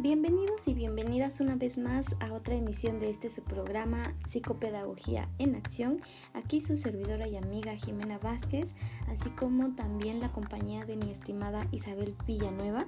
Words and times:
Bienvenidos 0.00 0.68
y 0.68 0.74
bienvenidas 0.74 1.40
una 1.40 1.56
vez 1.56 1.76
más 1.76 2.14
a 2.20 2.32
otra 2.32 2.54
emisión 2.54 3.00
de 3.00 3.10
este 3.10 3.30
su 3.30 3.42
programa 3.42 4.14
Psicopedagogía 4.28 5.28
en 5.38 5.56
Acción. 5.56 6.02
Aquí 6.34 6.60
su 6.60 6.76
servidora 6.76 7.26
y 7.26 7.36
amiga 7.36 7.74
Jimena 7.74 8.16
Vázquez, 8.18 8.72
así 9.08 9.28
como 9.30 9.74
también 9.74 10.20
la 10.20 10.30
compañía 10.30 10.84
de 10.84 10.94
mi 10.94 11.10
estimada 11.10 11.66
Isabel 11.72 12.14
Villanueva. 12.28 12.86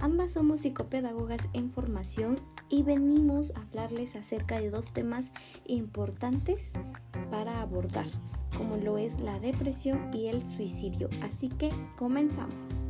Ambas 0.00 0.32
somos 0.32 0.62
psicopedagogas 0.62 1.42
en 1.52 1.70
formación 1.70 2.40
y 2.68 2.82
venimos 2.82 3.52
a 3.54 3.60
hablarles 3.60 4.16
acerca 4.16 4.60
de 4.60 4.70
dos 4.70 4.92
temas 4.92 5.30
importantes 5.64 6.72
para 7.30 7.62
abordar, 7.62 8.08
como 8.56 8.76
lo 8.78 8.98
es 8.98 9.20
la 9.20 9.38
depresión 9.38 10.12
y 10.12 10.26
el 10.26 10.44
suicidio. 10.44 11.08
Así 11.22 11.50
que 11.50 11.68
comenzamos. 11.96 12.87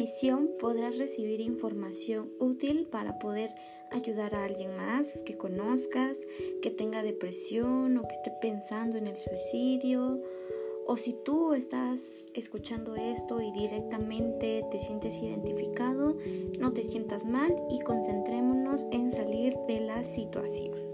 Emisión 0.00 0.48
podrás 0.58 0.96
recibir 0.96 1.42
información 1.42 2.30
útil 2.38 2.86
para 2.90 3.18
poder 3.18 3.50
ayudar 3.90 4.34
a 4.34 4.46
alguien 4.46 4.74
más 4.74 5.20
que 5.26 5.36
conozcas, 5.36 6.16
que 6.62 6.70
tenga 6.70 7.02
depresión 7.02 7.98
o 7.98 8.08
que 8.08 8.14
esté 8.14 8.32
pensando 8.40 8.96
en 8.96 9.08
el 9.08 9.18
suicidio. 9.18 10.22
O 10.86 10.96
si 10.96 11.12
tú 11.22 11.52
estás 11.52 12.00
escuchando 12.32 12.96
esto 12.96 13.42
y 13.42 13.52
directamente 13.52 14.64
te 14.70 14.78
sientes 14.78 15.18
identificado, 15.18 16.16
no 16.58 16.72
te 16.72 16.82
sientas 16.82 17.26
mal 17.26 17.54
y 17.68 17.80
concentrémonos 17.80 18.86
en 18.92 19.12
salir 19.12 19.54
de 19.68 19.80
la 19.80 20.02
situación. 20.02 20.89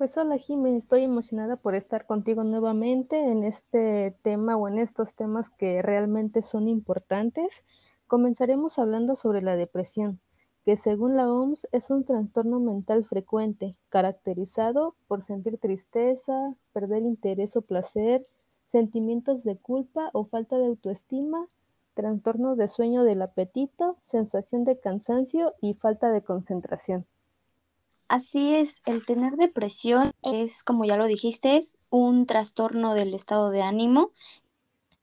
Pues 0.00 0.16
hola 0.16 0.36
estoy 0.36 1.02
emocionada 1.02 1.56
por 1.56 1.74
estar 1.74 2.06
contigo 2.06 2.42
nuevamente 2.42 3.22
en 3.30 3.44
este 3.44 4.16
tema 4.22 4.56
o 4.56 4.66
en 4.66 4.78
estos 4.78 5.14
temas 5.14 5.50
que 5.50 5.82
realmente 5.82 6.40
son 6.40 6.68
importantes. 6.68 7.64
Comenzaremos 8.06 8.78
hablando 8.78 9.14
sobre 9.14 9.42
la 9.42 9.56
depresión, 9.56 10.18
que 10.64 10.78
según 10.78 11.18
la 11.18 11.30
OMS 11.30 11.68
es 11.72 11.90
un 11.90 12.04
trastorno 12.04 12.60
mental 12.60 13.04
frecuente, 13.04 13.76
caracterizado 13.90 14.96
por 15.06 15.20
sentir 15.20 15.58
tristeza, 15.58 16.54
perder 16.72 17.02
interés 17.02 17.54
o 17.56 17.60
placer, 17.60 18.26
sentimientos 18.72 19.44
de 19.44 19.58
culpa 19.58 20.08
o 20.14 20.24
falta 20.24 20.56
de 20.56 20.68
autoestima, 20.68 21.46
trastorno 21.92 22.56
de 22.56 22.68
sueño 22.68 23.04
del 23.04 23.20
apetito, 23.20 23.98
sensación 24.04 24.64
de 24.64 24.80
cansancio 24.80 25.52
y 25.60 25.74
falta 25.74 26.10
de 26.10 26.22
concentración. 26.22 27.04
Así 28.10 28.56
es, 28.56 28.82
el 28.86 29.06
tener 29.06 29.36
depresión 29.36 30.10
es, 30.24 30.64
como 30.64 30.84
ya 30.84 30.96
lo 30.96 31.06
dijiste, 31.06 31.56
es 31.56 31.78
un 31.90 32.26
trastorno 32.26 32.94
del 32.94 33.14
estado 33.14 33.50
de 33.50 33.62
ánimo. 33.62 34.10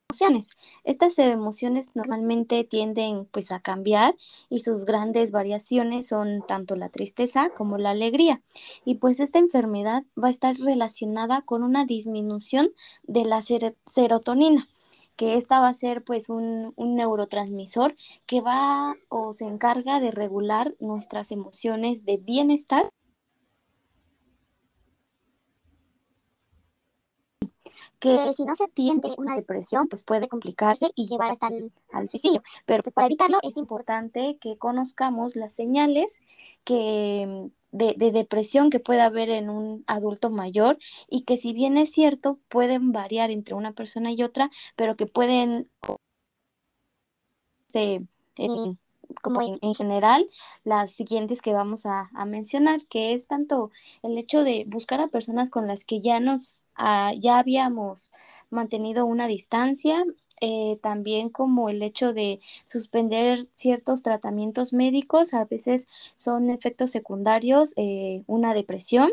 Emociones. 0.09 0.57
Estas 0.83 1.17
emociones 1.17 1.91
normalmente 1.95 2.65
tienden 2.65 3.23
pues 3.31 3.53
a 3.53 3.61
cambiar 3.61 4.17
y 4.49 4.59
sus 4.59 4.83
grandes 4.83 5.31
variaciones 5.31 6.09
son 6.09 6.43
tanto 6.45 6.75
la 6.75 6.89
tristeza 6.89 7.49
como 7.55 7.77
la 7.77 7.91
alegría. 7.91 8.41
Y 8.83 8.95
pues 8.95 9.21
esta 9.21 9.39
enfermedad 9.39 10.03
va 10.21 10.27
a 10.27 10.31
estar 10.31 10.57
relacionada 10.57 11.43
con 11.43 11.63
una 11.63 11.85
disminución 11.85 12.73
de 13.03 13.23
la 13.23 13.41
serotonina 13.41 14.67
que 15.15 15.35
esta 15.35 15.59
va 15.59 15.69
a 15.69 15.73
ser 15.73 16.03
pues 16.03 16.29
un, 16.29 16.73
un, 16.75 16.95
neurotransmisor 16.95 17.95
que 18.27 18.39
va 18.39 18.93
o 19.09 19.33
se 19.33 19.45
encarga 19.45 19.99
de 19.99 20.11
regular 20.11 20.75
nuestras 20.79 21.31
emociones 21.31 22.05
de 22.05 22.17
bienestar 22.17 22.91
que 27.99 28.33
si 28.35 28.45
no 28.45 28.55
se 28.55 28.65
atiende 28.65 29.13
una 29.17 29.35
depresión, 29.35 29.87
pues 29.87 30.03
puede 30.03 30.27
complicarse 30.27 30.91
y 30.95 31.07
llevar 31.07 31.31
hasta 31.31 31.47
el, 31.47 31.71
al 31.91 32.07
suicidio. 32.07 32.41
Pero 32.65 32.83
pues 32.83 32.93
para 32.93 33.07
evitarlo 33.07 33.39
es 33.43 33.57
importante 33.57 34.37
que 34.39 34.57
conozcamos 34.57 35.35
las 35.35 35.53
señales 35.53 36.19
que 36.63 37.49
de, 37.71 37.95
de, 37.97 38.11
depresión 38.11 38.69
que 38.69 38.79
puede 38.79 39.01
haber 39.01 39.29
en 39.29 39.49
un 39.49 39.83
adulto 39.87 40.29
mayor 40.29 40.77
y 41.09 41.23
que 41.23 41.37
si 41.37 41.53
bien 41.53 41.77
es 41.77 41.91
cierto, 41.91 42.39
pueden 42.49 42.91
variar 42.91 43.31
entre 43.31 43.55
una 43.55 43.73
persona 43.73 44.11
y 44.11 44.23
otra, 44.23 44.49
pero 44.75 44.95
que 44.95 45.05
pueden 45.07 45.69
se, 47.67 48.01
eh, 48.37 48.47
como 49.21 49.41
en, 49.41 49.59
en, 49.61 49.73
general 49.73 50.29
las 50.63 50.91
siguientes 50.91 51.41
que 51.41 51.53
vamos 51.53 51.85
a, 51.85 52.09
a, 52.13 52.25
mencionar, 52.25 52.85
que 52.87 53.13
es 53.13 53.27
tanto 53.27 53.71
el 54.03 54.17
hecho 54.17 54.43
de 54.43 54.65
buscar 54.67 55.01
a 55.01 55.07
personas 55.07 55.49
con 55.49 55.67
las 55.67 55.85
que 55.85 56.01
ya 56.01 56.19
nos 56.19 56.61
uh, 56.79 57.19
ya 57.19 57.39
habíamos 57.39 58.11
mantenido 58.49 59.05
una 59.05 59.27
distancia, 59.27 60.03
eh, 60.39 60.77
también 60.81 61.29
como 61.29 61.69
el 61.69 61.81
hecho 61.81 62.13
de 62.13 62.39
suspender 62.65 63.47
ciertos 63.51 64.03
tratamientos 64.03 64.71
médicos, 64.71 65.33
a 65.33 65.45
veces 65.45 65.87
son 66.15 66.49
efectos 66.49 66.91
secundarios, 66.91 67.73
eh, 67.75 68.23
una 68.27 68.53
depresión. 68.53 69.11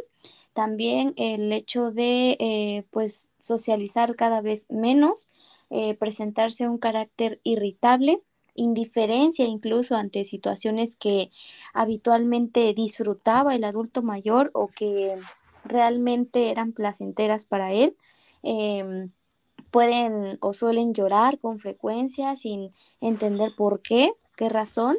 También 0.53 1.15
el 1.17 1.53
hecho 1.53 1.91
de 1.91 2.37
eh, 2.39 2.85
pues 2.91 3.29
socializar 3.39 4.15
cada 4.17 4.41
vez 4.41 4.67
menos, 4.71 5.29
presentarse 5.99 6.69
un 6.69 6.79
carácter 6.79 7.41
irritable, 7.43 8.23
indiferencia 8.55 9.45
incluso 9.47 9.97
ante 9.97 10.25
situaciones 10.25 10.95
que 10.95 11.33
habitualmente 11.73 12.73
disfrutaba 12.75 13.57
el 13.57 13.65
adulto 13.65 14.01
mayor 14.01 14.53
o 14.55 14.69
que 14.69 15.19
realmente 15.65 16.51
eran 16.51 16.73
placenteras 16.73 17.47
para 17.47 17.73
él. 17.73 17.97
Eh, 18.43 19.09
pueden 19.75 20.39
o 20.41 20.53
suelen 20.53 20.95
llorar 20.95 21.41
con 21.41 21.59
frecuencia 21.59 22.37
sin 22.37 22.71
entender 23.01 23.51
por 23.57 23.83
qué, 23.83 24.13
qué 24.37 24.49
razón, 24.49 24.97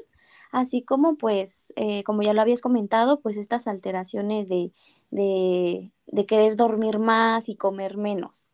así 0.51 0.81
como 0.83 1.15
pues, 1.15 1.71
eh, 1.77 2.03
como 2.03 2.23
ya 2.23 2.33
lo 2.33 2.41
habías 2.41 2.61
comentado, 2.61 3.21
pues 3.21 3.37
estas 3.37 3.67
alteraciones 3.67 4.49
de, 4.49 4.73
de, 5.11 5.91
de 6.07 6.25
querer 6.25 6.57
dormir 6.57 6.99
más 6.99 7.47
y 7.47 7.55
comer 7.55 7.95
menos. 7.95 8.49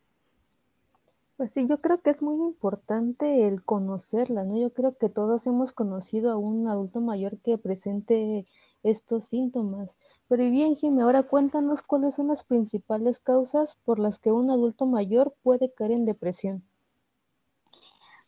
Pues 1.38 1.54
sí, 1.54 1.66
yo 1.68 1.82
creo 1.82 2.04
que 2.04 2.12
es 2.12 2.22
muy 2.22 2.36
importante 2.36 3.48
el 3.48 3.64
conocerla, 3.64 4.44
¿no? 4.44 4.60
Yo 4.60 4.72
creo 4.74 4.96
que 4.96 5.10
todos 5.10 5.48
hemos 5.48 5.72
conocido 5.72 6.32
a 6.32 6.38
un 6.38 6.68
adulto 6.68 7.02
mayor 7.02 7.40
que 7.40 7.58
presente 7.58 8.46
estos 8.84 9.26
síntomas. 9.26 9.98
Pero 10.28 10.50
bien, 10.50 10.76
Jimmy, 10.76 11.02
ahora 11.02 11.24
cuéntanos 11.24 11.82
cuáles 11.82 12.16
son 12.16 12.28
las 12.28 12.44
principales 12.44 13.20
causas 13.20 13.76
por 13.86 14.00
las 14.00 14.20
que 14.20 14.32
un 14.32 14.50
adulto 14.50 14.86
mayor 14.86 15.36
puede 15.44 15.72
caer 15.72 15.92
en 15.92 16.06
depresión. 16.06 16.64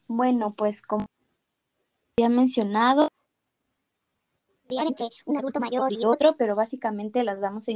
Bueno, 0.08 0.53
pues 0.56 0.81
como 0.81 1.06
ya 2.19 2.30
mencionado, 2.30 3.08
entre 4.69 5.08
un 5.25 5.38
adulto 5.38 5.59
mayor 5.59 5.92
y 5.94 6.06
otro, 6.06 6.36
pero 6.38 6.56
básicamente 6.56 7.24
las 7.24 7.40
vamos 7.40 7.68
a 7.68 7.72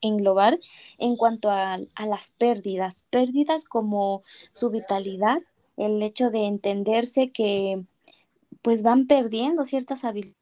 englobar 0.00 0.58
en 0.98 1.16
cuanto 1.16 1.50
a, 1.50 1.78
a 1.94 2.06
las 2.06 2.30
pérdidas. 2.32 3.04
Pérdidas 3.10 3.64
como 3.64 4.22
su 4.52 4.70
vitalidad, 4.70 5.38
el 5.76 6.02
hecho 6.02 6.30
de 6.30 6.46
entenderse 6.46 7.30
que 7.30 7.84
pues 8.62 8.82
van 8.82 9.06
perdiendo 9.06 9.64
ciertas 9.64 10.04
habilidades 10.04 10.39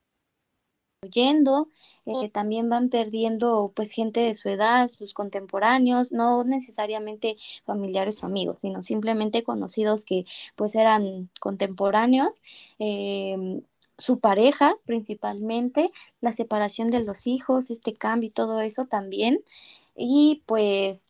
yendo, 1.02 1.68
eh, 2.06 2.28
también 2.30 2.68
van 2.68 2.88
perdiendo 2.88 3.72
pues 3.74 3.90
gente 3.92 4.20
de 4.20 4.34
su 4.34 4.48
edad, 4.48 4.88
sus 4.88 5.14
contemporáneos, 5.14 6.10
no 6.12 6.44
necesariamente 6.44 7.36
familiares 7.64 8.22
o 8.22 8.26
amigos, 8.26 8.58
sino 8.60 8.82
simplemente 8.82 9.42
conocidos 9.44 10.04
que 10.04 10.24
pues 10.56 10.74
eran 10.74 11.30
contemporáneos. 11.40 12.42
Eh, 12.78 13.62
su 13.96 14.20
pareja 14.20 14.76
principalmente, 14.86 15.90
la 16.20 16.32
separación 16.32 16.88
de 16.88 17.02
los 17.04 17.26
hijos, 17.26 17.70
este 17.70 17.94
cambio 17.94 18.28
y 18.28 18.30
todo 18.30 18.60
eso 18.60 18.86
también. 18.86 19.42
Y 19.96 20.42
pues 20.46 21.08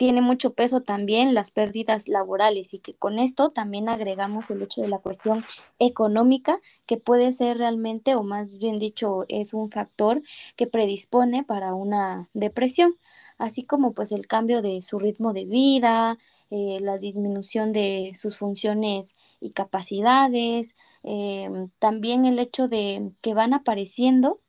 tiene 0.00 0.22
mucho 0.22 0.54
peso 0.54 0.80
también 0.80 1.34
las 1.34 1.50
pérdidas 1.50 2.08
laborales 2.08 2.72
y 2.72 2.78
que 2.78 2.94
con 2.94 3.18
esto 3.18 3.50
también 3.50 3.86
agregamos 3.86 4.50
el 4.50 4.62
hecho 4.62 4.80
de 4.80 4.88
la 4.88 4.96
cuestión 4.96 5.44
económica 5.78 6.58
que 6.86 6.96
puede 6.96 7.34
ser 7.34 7.58
realmente 7.58 8.14
o 8.14 8.22
más 8.22 8.56
bien 8.56 8.78
dicho 8.78 9.26
es 9.28 9.52
un 9.52 9.68
factor 9.68 10.22
que 10.56 10.66
predispone 10.66 11.44
para 11.44 11.74
una 11.74 12.30
depresión 12.32 12.96
así 13.36 13.66
como 13.66 13.92
pues 13.92 14.10
el 14.10 14.26
cambio 14.26 14.62
de 14.62 14.80
su 14.80 14.98
ritmo 14.98 15.34
de 15.34 15.44
vida, 15.44 16.16
eh, 16.48 16.78
la 16.80 16.96
disminución 16.96 17.74
de 17.74 18.14
sus 18.16 18.38
funciones 18.38 19.16
y 19.38 19.50
capacidades, 19.50 20.76
eh, 21.02 21.50
también 21.78 22.24
el 22.24 22.38
hecho 22.38 22.68
de 22.68 23.12
que 23.20 23.34
van 23.34 23.52
apareciendo 23.52 24.40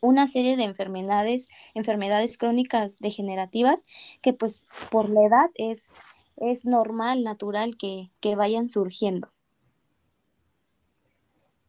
una 0.00 0.28
serie 0.28 0.56
de 0.56 0.64
enfermedades, 0.64 1.48
enfermedades 1.74 2.38
crónicas 2.38 2.98
degenerativas 2.98 3.84
que 4.22 4.32
pues 4.32 4.62
por 4.90 5.08
la 5.08 5.24
edad 5.24 5.50
es, 5.54 5.92
es 6.36 6.64
normal, 6.64 7.24
natural 7.24 7.76
que, 7.76 8.10
que 8.20 8.36
vayan 8.36 8.68
surgiendo. 8.68 9.28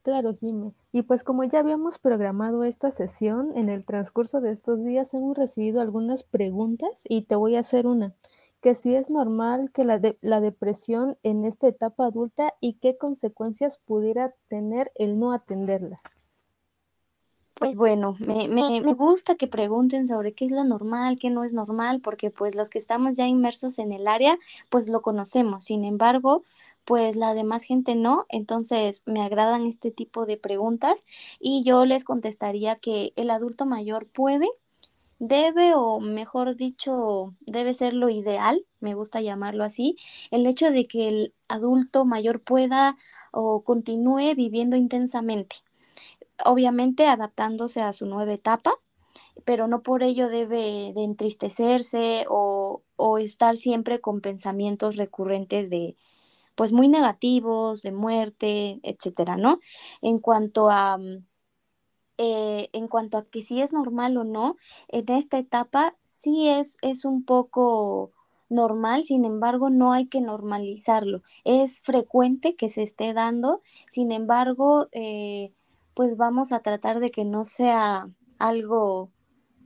Claro, 0.03 0.35
Jimé. 0.35 0.73
Y 0.91 1.03
pues 1.03 1.23
como 1.23 1.43
ya 1.43 1.59
habíamos 1.59 1.99
programado 1.99 2.63
esta 2.63 2.89
sesión, 2.89 3.51
en 3.55 3.69
el 3.69 3.85
transcurso 3.85 4.41
de 4.41 4.51
estos 4.51 4.83
días 4.83 5.13
hemos 5.13 5.37
recibido 5.37 5.81
algunas 5.81 6.23
preguntas 6.23 7.01
y 7.07 7.23
te 7.23 7.35
voy 7.35 7.55
a 7.55 7.59
hacer 7.59 7.85
una, 7.85 8.13
que 8.61 8.75
si 8.75 8.95
es 8.95 9.09
normal 9.09 9.71
que 9.73 9.83
la, 9.83 10.01
la 10.21 10.41
depresión 10.41 11.17
en 11.23 11.45
esta 11.45 11.67
etapa 11.67 12.05
adulta 12.05 12.53
y 12.59 12.73
qué 12.75 12.97
consecuencias 12.97 13.79
pudiera 13.85 14.33
tener 14.47 14.91
el 14.95 15.19
no 15.19 15.31
atenderla. 15.31 15.99
Pues 17.59 17.75
bueno, 17.75 18.15
me, 18.19 18.47
me, 18.47 18.79
me, 18.79 18.93
gusta 18.93 19.35
que 19.35 19.47
pregunten 19.47 20.07
sobre 20.07 20.33
qué 20.33 20.45
es 20.45 20.51
lo 20.51 20.63
normal, 20.63 21.17
qué 21.19 21.29
no 21.29 21.43
es 21.43 21.51
normal, 21.51 21.99
porque 21.99 22.31
pues 22.31 22.55
los 22.55 22.69
que 22.69 22.77
estamos 22.79 23.17
ya 23.17 23.27
inmersos 23.27 23.79
en 23.79 23.91
el 23.93 24.07
área, 24.07 24.37
pues 24.69 24.87
lo 24.87 25.01
conocemos. 25.01 25.65
Sin 25.65 25.83
embargo, 25.83 26.43
pues 26.85 27.17
la 27.17 27.33
demás 27.33 27.63
gente 27.63 27.95
no. 27.95 28.25
Entonces 28.29 29.01
me 29.05 29.21
agradan 29.21 29.65
este 29.65 29.91
tipo 29.91 30.25
de 30.25 30.37
preguntas 30.37 31.05
y 31.39 31.63
yo 31.63 31.85
les 31.85 32.05
contestaría 32.05 32.77
que 32.77 33.11
el 33.17 33.29
adulto 33.29 33.65
mayor 33.65 34.07
puede, 34.07 34.47
debe 35.19 35.73
o 35.75 35.99
mejor 35.99 36.55
dicho, 36.55 37.35
debe 37.41 37.73
ser 37.73 37.93
lo 37.93 38.09
ideal, 38.09 38.65
me 38.79 38.93
gusta 38.93 39.21
llamarlo 39.21 39.65
así, 39.65 39.97
el 40.31 40.45
hecho 40.47 40.71
de 40.71 40.87
que 40.87 41.09
el 41.09 41.33
adulto 41.49 42.05
mayor 42.05 42.41
pueda 42.41 42.95
o 43.31 43.63
continúe 43.63 44.33
viviendo 44.35 44.77
intensamente 44.77 45.57
obviamente 46.45 47.07
adaptándose 47.07 47.81
a 47.81 47.93
su 47.93 48.05
nueva 48.05 48.33
etapa, 48.33 48.73
pero 49.45 49.67
no 49.67 49.83
por 49.83 50.03
ello 50.03 50.29
debe 50.29 50.93
de 50.95 51.03
entristecerse 51.03 52.25
o, 52.29 52.83
o 52.95 53.17
estar 53.19 53.57
siempre 53.57 54.01
con 54.01 54.21
pensamientos 54.21 54.97
recurrentes 54.97 55.69
de, 55.69 55.97
pues 56.55 56.73
muy 56.73 56.87
negativos, 56.89 57.81
de 57.83 57.91
muerte, 57.93 58.79
etcétera, 58.83 59.37
¿no? 59.37 59.59
En 60.01 60.19
cuanto 60.19 60.69
a, 60.69 60.97
mm, 60.97 61.25
eh, 62.17 62.69
en 62.73 62.87
cuanto 62.87 63.17
a 63.17 63.25
que 63.25 63.41
si 63.41 63.61
es 63.61 63.71
normal 63.73 64.17
o 64.17 64.23
no, 64.23 64.57
en 64.89 65.09
esta 65.09 65.37
etapa 65.39 65.97
sí 66.03 66.49
es, 66.49 66.77
es 66.81 67.05
un 67.05 67.23
poco 67.25 68.11
normal, 68.49 69.03
sin 69.03 69.25
embargo, 69.25 69.69
no 69.69 69.93
hay 69.93 70.07
que 70.07 70.21
normalizarlo. 70.21 71.21
Es 71.45 71.81
frecuente 71.81 72.55
que 72.55 72.67
se 72.69 72.83
esté 72.83 73.13
dando, 73.13 73.61
sin 73.89 74.11
embargo, 74.11 74.87
eh, 74.91 75.53
pues 75.99 76.15
vamos 76.15 76.53
a 76.53 76.61
tratar 76.61 77.01
de 77.01 77.11
que 77.11 77.25
no 77.25 77.43
sea 77.43 78.07
algo 78.37 79.11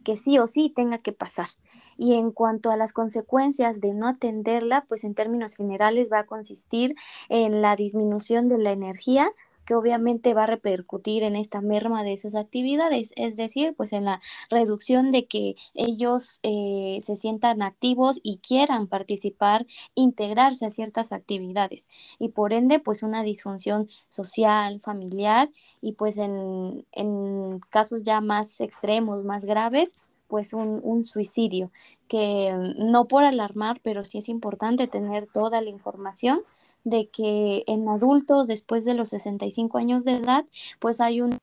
que 0.04 0.18
sí 0.18 0.40
o 0.40 0.48
sí 0.48 0.74
tenga 0.76 0.98
que 0.98 1.12
pasar. 1.12 1.50
Y 1.96 2.16
en 2.16 2.32
cuanto 2.32 2.72
a 2.72 2.76
las 2.76 2.92
consecuencias 2.92 3.80
de 3.80 3.94
no 3.94 4.08
atenderla, 4.08 4.84
pues 4.90 5.04
en 5.04 5.14
términos 5.14 5.54
generales 5.54 6.10
va 6.12 6.18
a 6.18 6.26
consistir 6.26 6.96
en 7.30 7.62
la 7.62 7.76
disminución 7.76 8.50
de 8.50 8.58
la 8.58 8.72
energía, 8.72 9.30
que 9.66 9.76
obviamente 9.76 10.34
va 10.34 10.44
a 10.44 10.48
repercutir 10.48 11.24
en 11.24 11.36
esta 11.36 11.62
merma 11.62 12.04
de 12.04 12.18
sus 12.18 12.36
actividades, 12.36 13.12
es 13.16 13.36
decir, 13.36 13.74
pues 13.76 13.94
en 13.94 14.06
la 14.06 14.22
reducción 14.50 15.12
de 15.12 15.26
que 15.26 15.56
ellos 15.74 16.40
eh, 16.44 17.00
se 17.02 17.16
sientan 17.16 17.62
activos 17.62 18.20
y 18.24 18.38
quieran 18.38 18.88
participar, 18.88 19.66
integrarse 19.96 20.66
a 20.66 20.72
ciertas 20.72 21.12
actividades. 21.12 21.88
Y 22.20 22.30
por 22.30 22.54
ende 22.54 22.80
pues 22.80 23.04
una 23.04 23.24
disfunción 23.24 23.90
social, 24.08 24.80
familiar 24.82 25.50
y 25.82 25.94
pues 25.94 26.18
en, 26.18 26.86
en 26.92 27.60
casos 27.70 28.04
ya 28.04 28.22
más 28.22 28.62
extremos, 28.62 29.24
más 29.24 29.46
graves, 29.46 29.96
pues 30.28 30.54
un, 30.54 30.80
un, 30.84 31.06
suicidio, 31.06 31.72
que 32.08 32.52
no 32.78 33.08
por 33.08 33.24
alarmar, 33.24 33.80
pero 33.84 34.04
sí 34.04 34.18
es 34.18 34.30
importante 34.30 34.88
tener 34.88 35.28
toda 35.28 35.62
la 35.62 35.70
información 35.70 36.42
de 36.84 37.10
que 37.10 37.64
en 37.68 37.88
adultos 37.90 38.48
después 38.48 38.86
de 38.86 38.94
los 38.94 39.10
65 39.10 39.78
años 39.78 40.04
de 40.04 40.14
edad, 40.16 40.46
pues 40.80 41.02
hay 41.02 41.22
un 41.22 41.38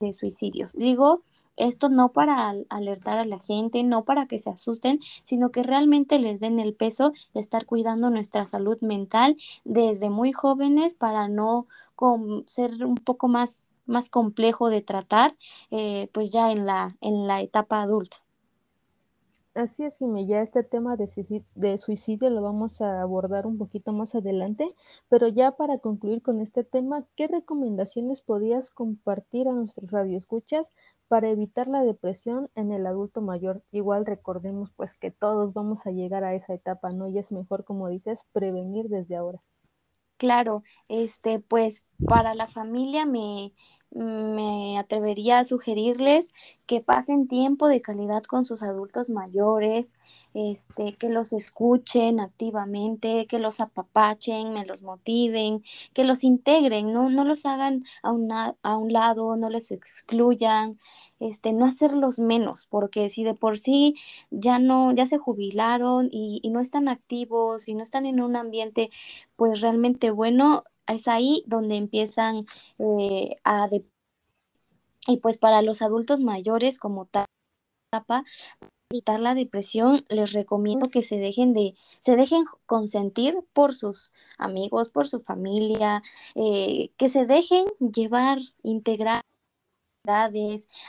de 0.00 0.12
suicidios. 0.14 0.72
Digo, 0.74 1.22
esto 1.56 1.88
no 1.88 2.12
para 2.12 2.54
alertar 2.70 3.18
a 3.18 3.24
la 3.26 3.38
gente, 3.38 3.82
no 3.82 4.04
para 4.04 4.26
que 4.26 4.38
se 4.38 4.50
asusten, 4.50 5.00
sino 5.22 5.50
que 5.50 5.62
realmente 5.62 6.18
les 6.18 6.40
den 6.40 6.58
el 6.60 6.74
peso 6.74 7.12
de 7.34 7.40
estar 7.40 7.66
cuidando 7.66 8.10
nuestra 8.10 8.46
salud 8.46 8.78
mental 8.80 9.36
desde 9.64 10.10
muy 10.10 10.32
jóvenes 10.32 10.94
para 10.94 11.28
no 11.28 11.66
ser 12.46 12.84
un 12.84 12.96
poco 12.96 13.28
más, 13.28 13.80
más 13.86 14.10
complejo 14.10 14.70
de 14.70 14.80
tratar, 14.82 15.36
eh, 15.70 16.08
pues 16.12 16.30
ya 16.30 16.50
en 16.50 16.66
la, 16.66 16.96
en 17.00 17.26
la 17.26 17.40
etapa 17.42 17.80
adulta. 17.82 18.21
Así 19.54 19.84
es, 19.84 19.98
Jimmy, 19.98 20.26
ya 20.26 20.40
este 20.40 20.62
tema 20.62 20.96
de, 20.96 21.44
de, 21.54 21.76
suicidio 21.76 22.30
lo 22.30 22.40
vamos 22.40 22.80
a 22.80 23.02
abordar 23.02 23.46
un 23.46 23.58
poquito 23.58 23.92
más 23.92 24.14
adelante, 24.14 24.66
pero 25.10 25.28
ya 25.28 25.52
para 25.52 25.76
concluir 25.76 26.22
con 26.22 26.40
este 26.40 26.64
tema, 26.64 27.04
¿qué 27.16 27.26
recomendaciones 27.26 28.22
podías 28.22 28.70
compartir 28.70 29.48
a 29.48 29.52
nuestros 29.52 29.90
radioescuchas 29.90 30.72
para 31.06 31.28
evitar 31.28 31.68
la 31.68 31.82
depresión 31.82 32.48
en 32.54 32.72
el 32.72 32.86
adulto 32.86 33.20
mayor? 33.20 33.62
Igual 33.72 34.06
recordemos 34.06 34.70
pues 34.74 34.94
que 34.96 35.10
todos 35.10 35.52
vamos 35.52 35.86
a 35.86 35.90
llegar 35.90 36.24
a 36.24 36.34
esa 36.34 36.54
etapa, 36.54 36.90
¿no? 36.92 37.08
Y 37.08 37.18
es 37.18 37.30
mejor, 37.30 37.64
como 37.64 37.90
dices, 37.90 38.24
prevenir 38.32 38.88
desde 38.88 39.16
ahora. 39.16 39.42
Claro, 40.16 40.62
este, 40.88 41.40
pues 41.40 41.84
para 42.06 42.34
la 42.34 42.46
familia 42.46 43.04
me, 43.04 43.52
me 43.94 44.78
atrevería 44.78 45.38
a 45.40 45.44
sugerirles 45.44 46.28
que 46.66 46.80
pasen 46.80 47.28
tiempo 47.28 47.68
de 47.68 47.82
calidad 47.82 48.22
con 48.22 48.44
sus 48.44 48.62
adultos 48.62 49.10
mayores, 49.10 49.94
este, 50.34 50.94
que 50.94 51.08
los 51.10 51.32
escuchen 51.32 52.18
activamente, 52.20 53.26
que 53.26 53.38
los 53.38 53.60
apapachen, 53.60 54.52
me 54.54 54.64
los 54.64 54.82
motiven, 54.82 55.62
que 55.92 56.04
los 56.04 56.24
integren, 56.24 56.92
no, 56.92 57.10
no 57.10 57.24
los 57.24 57.44
hagan 57.44 57.84
a, 58.02 58.12
una, 58.12 58.56
a 58.62 58.76
un 58.76 58.92
lado, 58.92 59.36
no 59.36 59.50
les 59.50 59.70
excluyan, 59.70 60.78
este, 61.20 61.52
no 61.52 61.66
hacerlos 61.66 62.18
menos, 62.18 62.66
porque 62.66 63.08
si 63.08 63.24
de 63.24 63.34
por 63.34 63.58
sí 63.58 63.96
ya 64.30 64.58
no, 64.58 64.92
ya 64.92 65.06
se 65.06 65.18
jubilaron 65.18 66.08
y, 66.10 66.40
y 66.42 66.50
no 66.50 66.60
están 66.60 66.88
activos 66.88 67.68
y 67.68 67.74
no 67.74 67.82
están 67.82 68.06
en 68.06 68.20
un 68.20 68.36
ambiente 68.36 68.90
pues 69.36 69.60
realmente 69.60 70.10
bueno, 70.10 70.64
es 70.92 71.08
ahí 71.08 71.44
donde 71.46 71.76
empiezan 71.76 72.46
eh, 72.78 73.36
a... 73.44 73.68
y 75.06 75.16
pues 75.18 75.38
para 75.38 75.62
los 75.62 75.82
adultos 75.82 76.20
mayores 76.20 76.78
como 76.78 77.04
etapa, 77.04 78.24
evitar 78.90 79.20
la 79.20 79.34
depresión, 79.34 80.04
les 80.08 80.32
recomiendo 80.32 80.88
que 80.90 81.02
se 81.02 81.16
dejen 81.18 81.54
de, 81.54 81.74
se 82.00 82.16
dejen 82.16 82.44
consentir 82.66 83.38
por 83.52 83.74
sus 83.74 84.12
amigos, 84.38 84.90
por 84.90 85.08
su 85.08 85.20
familia, 85.20 86.02
eh, 86.34 86.90
que 86.96 87.08
se 87.08 87.26
dejen 87.26 87.66
llevar, 87.78 88.38
integrar 88.62 89.22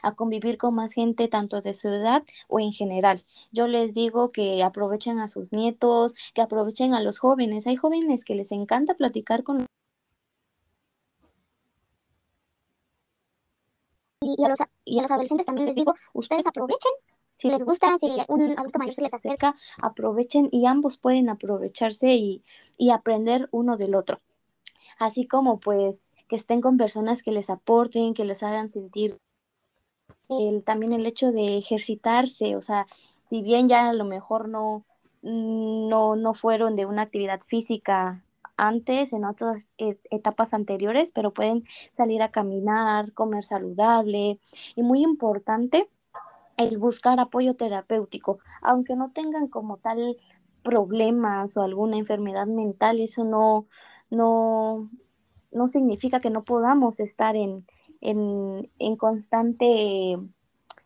a 0.02 0.16
convivir 0.16 0.58
con 0.58 0.76
más 0.76 0.94
gente 0.94 1.28
tanto 1.28 1.62
de 1.62 1.74
su 1.74 1.90
edad 1.90 2.24
o 2.48 2.60
en 2.60 2.72
general. 2.72 3.22
Yo 3.52 3.68
les 3.68 3.94
digo 3.94 4.32
que 4.32 4.64
aprovechen 4.64 5.20
a 5.20 5.30
sus 5.30 5.52
nietos, 5.52 6.16
que 6.34 6.42
aprovechen 6.42 6.94
a 6.96 7.02
los 7.02 7.20
jóvenes. 7.20 7.68
Hay 7.68 7.76
jóvenes 7.76 8.26
que 8.26 8.36
les 8.36 8.52
encanta 8.52 8.96
platicar 8.96 9.44
con 9.44 9.68
y 14.38 14.44
a, 14.44 14.50
los, 14.50 14.60
y 14.86 15.00
a 15.00 15.02
los 15.02 15.12
adolescentes 15.12 15.46
también 15.46 15.68
les 15.68 15.76
digo, 15.76 15.94
ustedes 16.14 16.46
aprovechen, 16.46 16.92
si 17.36 17.50
les 17.50 17.64
gusta, 17.64 17.98
si 17.98 18.10
un 18.28 18.58
adulto 18.58 18.80
mayor 18.80 18.94
se 18.94 19.02
les 19.02 19.14
acerca, 19.14 19.56
aprovechen 19.82 20.50
y 20.52 20.66
ambos 20.66 20.98
pueden 20.98 21.30
aprovecharse 21.30 22.14
y, 22.14 22.44
y 22.78 22.92
aprender 22.92 23.50
uno 23.52 23.78
del 23.78 23.96
otro. 23.96 24.22
Así 25.00 25.26
como 25.26 25.60
pues 25.60 26.02
que 26.28 26.36
estén 26.36 26.62
con 26.62 26.78
personas 26.78 27.24
que 27.24 27.32
les 27.32 27.50
aporten, 27.50 28.14
que 28.14 28.26
les 28.26 28.44
hagan 28.44 28.70
sentir 28.70 29.18
el, 30.30 30.64
también 30.64 30.94
el 30.94 31.06
hecho 31.06 31.32
de 31.32 31.58
ejercitarse, 31.58 32.56
o 32.56 32.62
sea, 32.62 32.88
si 33.22 33.42
bien 33.42 33.68
ya 33.68 33.90
a 33.90 33.94
lo 33.94 34.06
mejor 34.06 34.50
no, 34.50 34.86
no, 35.22 36.16
no 36.16 36.34
fueron 36.34 36.76
de 36.76 36.86
una 36.86 37.04
actividad 37.04 37.42
física 37.42 38.24
antes, 38.58 39.14
en 39.14 39.26
otras 39.26 39.72
etapas 39.78 40.54
anteriores, 40.54 41.12
pero 41.12 41.34
pueden 41.34 41.64
salir 41.92 42.22
a 42.22 42.32
caminar, 42.32 43.14
comer 43.14 43.44
saludable 43.44 44.40
y 44.76 44.84
muy 44.84 45.02
importante, 45.02 45.90
el 46.58 46.78
buscar 46.78 47.20
apoyo 47.20 47.56
terapéutico, 47.56 48.40
aunque 48.62 48.96
no 48.96 49.12
tengan 49.12 49.48
como 49.48 49.78
tal 49.78 50.18
problemas 50.62 51.58
o 51.58 51.62
alguna 51.62 51.98
enfermedad 51.98 52.48
mental, 52.48 53.00
eso 53.00 53.24
no, 53.24 53.68
no, 54.10 54.90
no 55.52 55.68
significa 55.68 56.20
que 56.20 56.30
no 56.30 56.44
podamos 56.44 57.00
estar 57.00 57.36
en, 57.36 57.66
en, 58.02 58.72
en 58.80 58.96
constante 58.96 60.18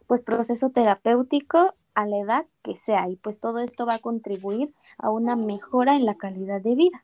pues 0.07 0.21
proceso 0.21 0.71
terapéutico 0.71 1.75
a 1.93 2.05
la 2.05 2.17
edad 2.17 2.45
que 2.63 2.75
sea 2.75 3.09
y 3.09 3.17
pues 3.17 3.39
todo 3.39 3.59
esto 3.59 3.85
va 3.85 3.95
a 3.95 3.99
contribuir 3.99 4.73
a 4.97 5.09
una 5.09 5.35
mejora 5.35 5.95
en 5.95 6.05
la 6.05 6.15
calidad 6.15 6.61
de 6.61 6.75
vida. 6.75 6.99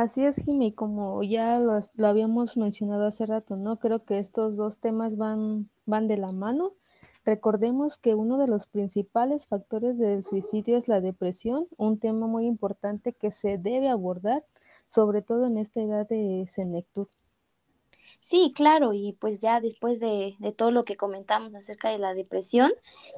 Así 0.00 0.24
es, 0.24 0.36
Jimmy, 0.44 0.70
como 0.70 1.24
ya 1.24 1.58
lo, 1.58 1.80
habíamos 2.06 2.56
mencionado 2.56 3.04
hace 3.08 3.26
rato, 3.26 3.56
¿no? 3.56 3.80
Creo 3.80 4.04
que 4.04 4.20
estos 4.20 4.56
dos 4.56 4.78
temas 4.78 5.16
van, 5.16 5.68
van 5.86 6.06
de 6.06 6.16
la 6.16 6.30
mano. 6.30 6.74
Recordemos 7.24 7.98
que 7.98 8.14
uno 8.14 8.38
de 8.38 8.46
los 8.46 8.68
principales 8.68 9.48
factores 9.48 9.98
del 9.98 10.22
suicidio 10.22 10.78
es 10.78 10.86
la 10.86 11.00
depresión, 11.00 11.66
un 11.76 11.98
tema 11.98 12.28
muy 12.28 12.46
importante 12.46 13.12
que 13.12 13.32
se 13.32 13.58
debe 13.58 13.88
abordar, 13.88 14.44
sobre 14.86 15.20
todo 15.20 15.48
en 15.48 15.58
esta 15.58 15.80
edad 15.80 16.08
de 16.08 16.46
senectud. 16.48 17.08
Sí, 18.20 18.52
claro, 18.54 18.92
y 18.92 19.14
pues 19.14 19.40
ya 19.40 19.60
después 19.60 19.98
de, 19.98 20.36
de, 20.38 20.52
todo 20.52 20.70
lo 20.70 20.84
que 20.84 20.96
comentamos 20.96 21.56
acerca 21.56 21.88
de 21.88 21.98
la 21.98 22.14
depresión, 22.14 22.70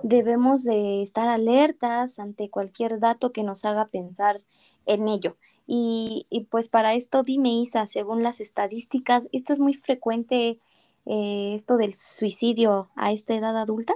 debemos 0.02 0.64
de 0.64 1.02
estar 1.02 1.28
alertas 1.28 2.18
ante 2.18 2.48
cualquier 2.48 3.00
dato 3.00 3.32
que 3.32 3.42
nos 3.42 3.66
haga 3.66 3.88
pensar 3.88 4.40
en 4.86 5.08
ello. 5.08 5.36
Y, 5.72 6.26
y, 6.30 6.46
pues 6.46 6.68
para 6.68 6.94
esto, 6.94 7.22
dime 7.22 7.50
Isa, 7.52 7.86
según 7.86 8.24
las 8.24 8.40
estadísticas, 8.40 9.28
¿esto 9.30 9.52
es 9.52 9.60
muy 9.60 9.72
frecuente, 9.72 10.58
eh, 11.06 11.54
esto 11.54 11.76
del 11.76 11.94
suicidio 11.94 12.90
a 12.96 13.12
esta 13.12 13.36
edad 13.36 13.56
adulta? 13.56 13.94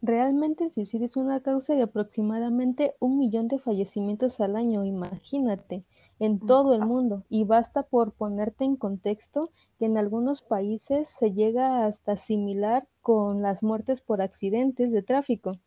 Realmente 0.00 0.64
el 0.64 0.72
suicidio 0.72 1.04
es 1.04 1.16
una 1.16 1.38
causa 1.42 1.76
de 1.76 1.82
aproximadamente 1.82 2.96
un 2.98 3.18
millón 3.18 3.46
de 3.46 3.60
fallecimientos 3.60 4.40
al 4.40 4.56
año, 4.56 4.84
imagínate, 4.84 5.84
en 6.18 6.40
todo 6.40 6.74
el 6.74 6.84
mundo. 6.84 7.22
Y 7.28 7.44
basta 7.44 7.84
por 7.84 8.10
ponerte 8.10 8.64
en 8.64 8.74
contexto 8.74 9.52
que 9.78 9.84
en 9.84 9.96
algunos 9.96 10.42
países 10.42 11.06
se 11.08 11.34
llega 11.34 11.86
hasta 11.86 12.16
similar 12.16 12.88
con 13.00 13.42
las 13.42 13.62
muertes 13.62 14.00
por 14.00 14.20
accidentes 14.20 14.90
de 14.90 15.02
tráfico. 15.04 15.60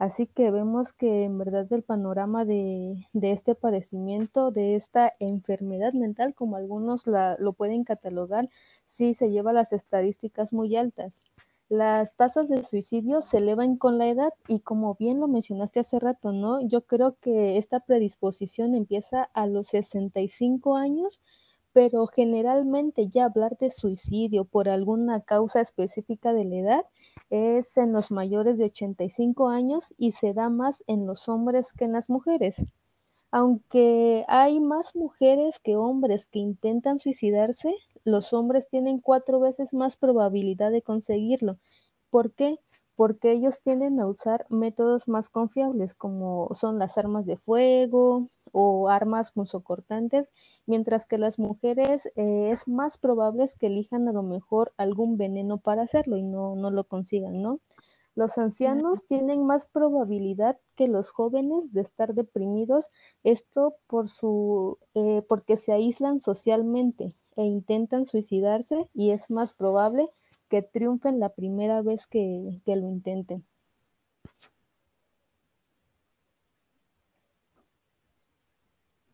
Así 0.00 0.26
que 0.26 0.50
vemos 0.50 0.94
que 0.94 1.24
en 1.24 1.36
verdad 1.36 1.70
el 1.74 1.82
panorama 1.82 2.46
de, 2.46 3.06
de 3.12 3.32
este 3.32 3.54
padecimiento, 3.54 4.50
de 4.50 4.74
esta 4.74 5.12
enfermedad 5.20 5.92
mental, 5.92 6.34
como 6.34 6.56
algunos 6.56 7.06
la, 7.06 7.36
lo 7.38 7.52
pueden 7.52 7.84
catalogar, 7.84 8.48
sí 8.86 9.12
se 9.12 9.30
lleva 9.30 9.52
las 9.52 9.74
estadísticas 9.74 10.54
muy 10.54 10.74
altas. 10.74 11.22
Las 11.68 12.16
tasas 12.16 12.48
de 12.48 12.62
suicidio 12.62 13.20
se 13.20 13.36
elevan 13.38 13.76
con 13.76 13.98
la 13.98 14.08
edad 14.08 14.32
y 14.48 14.60
como 14.60 14.94
bien 14.94 15.20
lo 15.20 15.28
mencionaste 15.28 15.80
hace 15.80 15.98
rato, 16.00 16.32
¿no? 16.32 16.66
Yo 16.66 16.86
creo 16.86 17.18
que 17.20 17.58
esta 17.58 17.80
predisposición 17.80 18.74
empieza 18.74 19.24
a 19.34 19.46
los 19.46 19.68
65 19.68 20.76
años 20.76 21.20
pero 21.72 22.06
generalmente 22.06 23.08
ya 23.08 23.26
hablar 23.26 23.56
de 23.58 23.70
suicidio 23.70 24.44
por 24.44 24.68
alguna 24.68 25.20
causa 25.20 25.60
específica 25.60 26.32
de 26.32 26.44
la 26.44 26.56
edad 26.56 26.82
es 27.30 27.76
en 27.76 27.92
los 27.92 28.10
mayores 28.10 28.58
de 28.58 28.66
85 28.66 29.48
años 29.48 29.94
y 29.98 30.12
se 30.12 30.34
da 30.34 30.48
más 30.48 30.82
en 30.86 31.06
los 31.06 31.28
hombres 31.28 31.72
que 31.72 31.84
en 31.84 31.92
las 31.92 32.10
mujeres. 32.10 32.64
Aunque 33.32 34.24
hay 34.28 34.60
más 34.60 34.96
mujeres 34.96 35.60
que 35.60 35.76
hombres 35.76 36.28
que 36.28 36.40
intentan 36.40 36.98
suicidarse, 36.98 37.74
los 38.04 38.32
hombres 38.32 38.68
tienen 38.68 39.00
cuatro 39.00 39.40
veces 39.40 39.72
más 39.72 39.96
probabilidad 39.96 40.72
de 40.72 40.82
conseguirlo. 40.82 41.58
¿Por 42.10 42.32
qué? 42.32 42.58
Porque 42.96 43.32
ellos 43.32 43.60
tienden 43.62 44.00
a 44.00 44.06
usar 44.08 44.46
métodos 44.50 45.08
más 45.08 45.30
confiables, 45.30 45.94
como 45.94 46.50
son 46.54 46.78
las 46.78 46.98
armas 46.98 47.24
de 47.26 47.36
fuego, 47.36 48.28
o 48.52 48.88
armas 48.88 49.36
musocortantes, 49.36 50.30
mientras 50.66 51.06
que 51.06 51.18
las 51.18 51.38
mujeres 51.38 52.06
eh, 52.16 52.50
es 52.50 52.68
más 52.68 52.98
probable 52.98 53.48
que 53.58 53.66
elijan 53.66 54.08
a 54.08 54.12
lo 54.12 54.22
mejor 54.22 54.72
algún 54.76 55.16
veneno 55.16 55.58
para 55.58 55.82
hacerlo 55.82 56.16
y 56.16 56.22
no, 56.22 56.56
no 56.56 56.70
lo 56.70 56.84
consigan, 56.84 57.42
¿no? 57.42 57.60
Los 58.16 58.38
ancianos 58.38 59.06
tienen 59.06 59.46
más 59.46 59.66
probabilidad 59.66 60.58
que 60.74 60.88
los 60.88 61.10
jóvenes 61.10 61.72
de 61.72 61.80
estar 61.80 62.12
deprimidos, 62.12 62.90
esto 63.22 63.76
por 63.86 64.08
su, 64.08 64.78
eh, 64.94 65.22
porque 65.28 65.56
se 65.56 65.72
aíslan 65.72 66.20
socialmente 66.20 67.14
e 67.36 67.44
intentan 67.44 68.06
suicidarse 68.06 68.88
y 68.94 69.12
es 69.12 69.30
más 69.30 69.52
probable 69.54 70.10
que 70.48 70.62
triunfen 70.62 71.20
la 71.20 71.30
primera 71.30 71.82
vez 71.82 72.06
que, 72.06 72.60
que 72.64 72.76
lo 72.76 72.88
intenten. 72.88 73.46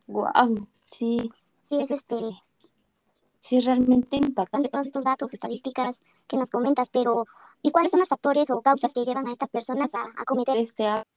Wow, 0.08 0.66
sí. 0.86 1.30
Sí, 1.68 1.80
es 1.80 1.90
este. 1.92 2.16
Sí, 3.40 3.60
realmente 3.60 4.16
impactante 4.18 4.68
todos 4.68 4.86
estos 4.86 5.04
datos, 5.04 5.32
estadísticas 5.32 5.98
que 6.26 6.36
nos 6.36 6.50
comentas, 6.50 6.90
pero 6.90 7.24
¿y 7.62 7.70
cuáles 7.70 7.90
son 7.92 8.00
los 8.00 8.10
factores 8.10 8.50
o 8.50 8.60
causas 8.60 8.92
que 8.92 9.04
llevan 9.06 9.26
a 9.26 9.32
estas 9.32 9.48
personas 9.48 9.94
a, 9.94 10.02
a 10.02 10.24
cometer 10.26 10.58
este 10.58 10.86
acto? 10.86 11.08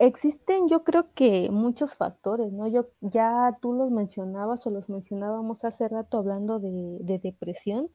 Existen, 0.00 0.68
yo 0.68 0.82
creo 0.82 1.12
que 1.14 1.48
muchos 1.50 1.94
factores, 1.94 2.52
¿no? 2.52 2.66
Yo 2.66 2.88
ya 3.00 3.56
tú 3.62 3.72
los 3.72 3.90
mencionabas 3.92 4.66
o 4.66 4.70
los 4.70 4.88
mencionábamos 4.88 5.64
hace 5.64 5.88
rato 5.88 6.18
hablando 6.18 6.58
de, 6.58 6.98
de 7.00 7.18
depresión, 7.20 7.90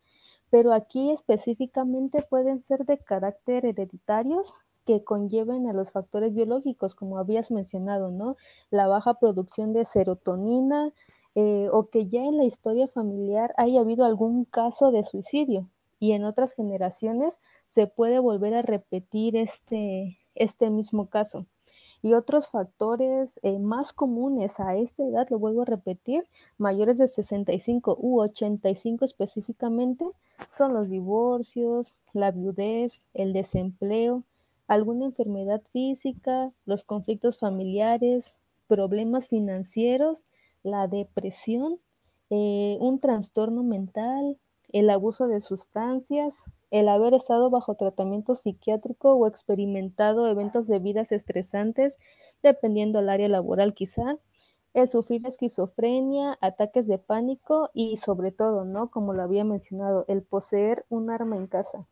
pero 0.49 0.73
aquí 0.73 1.11
específicamente 1.11 2.21
pueden 2.29 2.63
ser 2.63 2.85
de 2.85 2.97
carácter 2.99 3.65
hereditarios, 3.65 4.53
que 4.89 5.03
conlleven 5.03 5.67
a 5.67 5.73
los 5.73 5.91
factores 5.91 6.33
biológicos, 6.33 6.95
como 6.95 7.19
habías 7.19 7.51
mencionado, 7.51 8.09
¿no? 8.09 8.37
La 8.71 8.87
baja 8.87 9.19
producción 9.19 9.71
de 9.71 9.85
serotonina 9.85 10.93
eh, 11.35 11.69
o 11.71 11.89
que 11.89 12.07
ya 12.07 12.23
en 12.23 12.37
la 12.37 12.43
historia 12.43 12.87
familiar 12.87 13.53
haya 13.57 13.81
habido 13.81 14.03
algún 14.03 14.45
caso 14.45 14.91
de 14.91 15.03
suicidio 15.03 15.69
y 15.99 16.13
en 16.13 16.23
otras 16.23 16.53
generaciones 16.53 17.37
se 17.67 17.85
puede 17.85 18.17
volver 18.17 18.55
a 18.55 18.63
repetir 18.63 19.37
este, 19.37 20.17
este 20.33 20.71
mismo 20.71 21.05
caso. 21.05 21.45
Y 22.01 22.13
otros 22.13 22.47
factores 22.47 23.39
eh, 23.43 23.59
más 23.59 23.93
comunes 23.93 24.59
a 24.59 24.75
esta 24.75 25.03
edad, 25.03 25.27
lo 25.29 25.37
vuelvo 25.37 25.61
a 25.61 25.65
repetir, 25.65 26.25
mayores 26.57 26.97
de 26.97 27.07
65 27.07 27.95
u 27.99 28.21
85 28.21 29.05
específicamente, 29.05 30.09
son 30.51 30.73
los 30.73 30.89
divorcios, 30.89 31.93
la 32.11 32.31
viudez, 32.31 33.03
el 33.13 33.33
desempleo, 33.33 34.23
alguna 34.69 35.05
enfermedad 35.05 35.61
física, 35.73 36.53
los 36.65 36.85
conflictos 36.85 37.39
familiares, 37.39 38.39
problemas 38.67 39.27
financieros, 39.27 40.25
la 40.63 40.87
depresión, 40.87 41.79
eh, 42.29 42.77
un 42.79 42.99
trastorno 42.99 43.63
mental, 43.63 44.37
el 44.71 44.91
abuso 44.91 45.27
de 45.27 45.41
sustancias, 45.41 46.43
el 46.69 46.87
haber 46.87 47.15
estado 47.15 47.49
bajo 47.49 47.73
tratamiento 47.73 48.35
psiquiátrico 48.35 49.13
o 49.13 49.25
experimentado 49.25 50.27
eventos 50.27 50.67
de 50.67 50.77
vidas 50.77 51.11
estresantes, 51.11 51.97
dependiendo 52.43 52.99
del 52.99 53.09
área 53.09 53.27
laboral 53.27 53.73
quizá, 53.73 54.19
el 54.75 54.91
sufrir 54.91 55.25
esquizofrenia, 55.25 56.37
ataques 56.41 56.85
de 56.85 56.99
pánico 56.99 57.71
y 57.73 57.97
sobre 57.97 58.31
todo, 58.31 58.65
¿no? 58.65 58.91
Como 58.91 59.13
lo 59.13 59.23
había 59.23 59.43
mencionado, 59.43 60.05
el 60.07 60.21
poseer 60.21 60.85
un 60.89 61.09
arma 61.09 61.37
en 61.37 61.47
casa. 61.47 61.87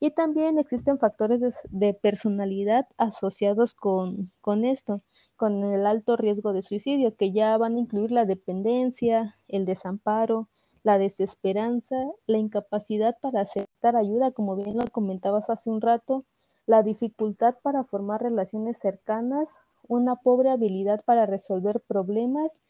Y 0.00 0.12
también 0.12 0.58
existen 0.58 0.98
factores 0.98 1.40
de, 1.70 1.94
personalidad 1.94 2.86
asociados 2.98 3.74
con, 3.74 4.30
con, 4.40 4.64
esto, 4.64 5.02
con 5.36 5.64
el 5.64 5.86
alto 5.86 6.16
riesgo 6.16 6.52
de 6.52 6.62
suicidio, 6.62 7.16
que 7.16 7.32
ya 7.32 7.56
van 7.58 7.76
a 7.76 7.80
incluir 7.80 8.12
la 8.12 8.24
dependencia, 8.24 9.36
el 9.48 9.64
desamparo, 9.64 10.48
la 10.84 10.98
desesperanza, 10.98 11.96
la 12.26 12.38
incapacidad 12.38 13.16
para 13.20 13.40
aceptar 13.40 13.96
ayuda, 13.96 14.30
como 14.30 14.54
bien 14.56 14.76
lo 14.76 14.86
comentabas 14.86 15.50
hace 15.50 15.68
un 15.68 15.80
rato, 15.80 16.24
la 16.66 16.82
dificultad 16.82 17.56
para 17.62 17.82
formar 17.82 18.22
relaciones 18.22 18.78
cercanas, 18.78 19.58
una 19.88 20.16
pobre 20.16 20.50
habilidad 20.50 21.02
para 21.04 21.26
resolver 21.26 21.80
problemas 21.80 22.60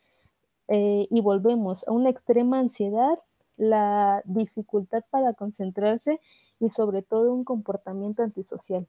eh, 0.69 1.07
y 1.11 1.21
volvemos 1.21 1.87
a 1.89 1.93
una 1.93 2.09
extrema 2.09 2.59
ansiedad 2.59 3.19
la 3.59 4.23
dificultad 4.25 5.05
para 5.11 5.35
concentrarse 5.35 6.21
y 6.61 6.71
sobre 6.71 7.03
todo 7.03 7.35
un 7.35 7.45
comportamiento 7.45 8.23
antisocial. 8.23 8.89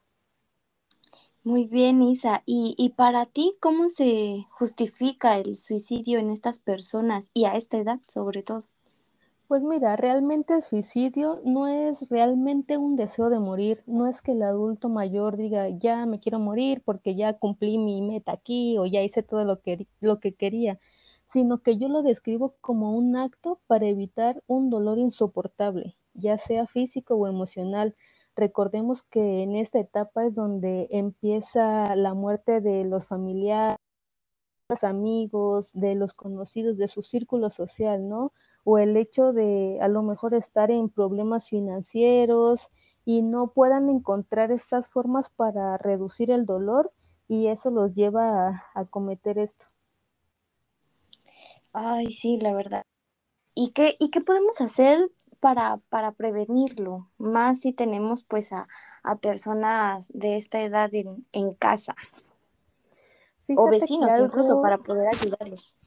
Muy 1.44 1.68
bien, 1.68 2.02
Isa. 2.02 2.44
¿Y, 2.46 2.76
y 2.78 2.92
para 2.92 3.26
ti 3.26 3.56
cómo 3.60 3.90
se 3.90 4.46
justifica 4.52 5.38
el 5.38 5.58
suicidio 5.58 6.20
en 6.20 6.30
estas 6.32 6.60
personas 6.60 7.30
y 7.34 7.46
a 7.46 7.56
esta 7.56 7.78
edad 7.78 8.00
sobre 8.08 8.44
todo? 8.44 8.66
Pues 9.48 9.64
mira, 9.64 9.96
realmente 9.96 10.54
el 10.54 10.62
suicidio 10.62 11.42
no 11.44 11.68
es 11.68 12.08
realmente 12.10 12.78
un 12.78 12.96
deseo 12.96 13.30
de 13.32 13.40
morir, 13.40 13.84
no 13.88 14.08
es 14.08 14.22
que 14.22 14.34
el 14.34 14.44
adulto 14.44 14.90
mayor 14.90 15.38
diga, 15.38 15.70
ya 15.70 16.06
me 16.06 16.20
quiero 16.20 16.40
morir 16.40 16.84
porque 16.86 17.16
ya 17.16 17.34
cumplí 17.34 17.80
mi 17.80 18.02
meta 18.04 18.32
aquí 18.34 18.78
o 18.78 18.86
ya 18.86 19.02
hice 19.02 19.24
todo 19.24 19.46
lo 19.46 19.60
que, 19.62 19.88
lo 20.02 20.20
que 20.20 20.36
quería 20.36 20.80
sino 21.30 21.62
que 21.62 21.78
yo 21.78 21.90
lo 21.90 22.02
describo 22.02 22.56
como 22.60 22.98
un 22.98 23.16
acto 23.16 23.60
para 23.68 23.86
evitar 23.86 24.44
un 24.48 24.72
dolor 24.72 24.98
insoportable, 24.98 25.96
ya 26.16 26.40
sea 26.40 26.66
físico 26.66 27.16
o 27.16 27.28
emocional. 27.28 27.94
Recordemos 28.36 29.04
que 29.04 29.44
en 29.44 29.56
esta 29.56 29.80
etapa 29.80 30.26
es 30.26 30.34
donde 30.34 30.88
empieza 30.90 31.96
la 31.96 32.16
muerte 32.16 32.62
de 32.62 32.84
los 32.84 33.06
familiares, 33.08 33.78
los 34.70 34.84
amigos, 34.84 35.72
de 35.74 35.94
los 35.94 36.14
conocidos, 36.16 36.78
de 36.78 36.88
su 36.88 37.04
círculo 37.04 37.52
social, 37.52 38.10
¿no? 38.10 38.34
O 38.64 38.80
el 38.80 38.98
hecho 38.98 39.32
de 39.32 39.78
a 39.82 39.88
lo 39.88 40.02
mejor 40.02 40.34
estar 40.34 40.72
en 40.72 40.90
problemas 40.90 41.50
financieros 41.50 42.70
y 43.06 43.22
no 43.22 43.52
puedan 43.52 43.90
encontrar 43.90 44.52
estas 44.52 44.90
formas 44.90 45.30
para 45.30 45.78
reducir 45.78 46.32
el 46.32 46.48
dolor 46.48 46.92
y 47.28 47.48
eso 47.48 47.70
los 47.70 47.94
lleva 47.94 48.48
a, 48.48 48.64
a 48.74 48.86
cometer 48.86 49.38
esto. 49.38 49.68
Ay, 51.82 52.12
sí, 52.12 52.38
la 52.38 52.54
verdad. 52.54 52.84
¿Y 53.56 53.72
qué, 53.72 53.96
y 54.00 54.10
qué 54.10 54.20
podemos 54.20 54.60
hacer 54.60 55.10
para, 55.40 55.78
para 55.88 56.12
prevenirlo? 56.12 57.10
Más 57.18 57.62
si 57.62 57.72
tenemos 57.72 58.26
pues 58.26 58.52
a, 58.52 58.68
personas 59.22 60.12
de 60.14 60.36
esta 60.36 60.62
edad 60.62 60.94
en, 60.94 61.26
en 61.32 61.54
casa. 61.54 61.96
o 63.56 63.70
vecinos 63.70 64.12
incluso 64.20 64.62
para 64.62 64.78
poder 64.78 65.08
ayudarlos. 65.08 65.79